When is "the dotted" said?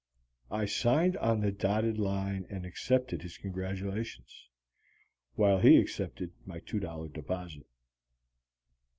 1.41-1.99